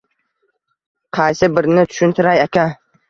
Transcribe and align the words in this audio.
Qaysi 1.17 1.49
birini 1.59 1.85
tushuntiray, 1.93 2.43
aka 2.47 2.65